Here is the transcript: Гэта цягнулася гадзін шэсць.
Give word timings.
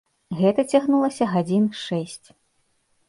Гэта 0.37 0.63
цягнулася 0.77 1.29
гадзін 1.33 1.69
шэсць. 1.85 2.27